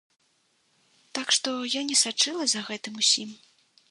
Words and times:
Так 1.17 1.27
што 1.37 1.49
я 1.73 1.81
не 1.91 1.97
сачыла 2.03 2.43
за 2.53 2.65
гэтым 2.69 2.93
усім. 3.03 3.29